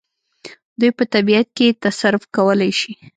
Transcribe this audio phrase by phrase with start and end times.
[0.79, 2.93] دوی په طبیعت کې تصرف کولای شي.